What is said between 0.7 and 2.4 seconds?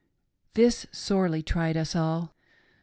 sorely tried us all.